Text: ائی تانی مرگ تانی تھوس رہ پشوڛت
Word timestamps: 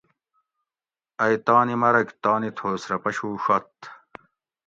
ائی 1.23 1.35
تانی 1.45 1.75
مرگ 1.81 2.07
تانی 2.23 2.49
تھوس 2.57 2.81
رہ 2.89 2.97
پشوڛت 3.03 3.71